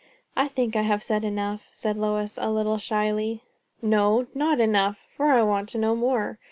[0.35, 3.43] "I think I have said enough," said Lois, a little shyly.
[3.83, 6.39] "No, not enough, for I want to know more.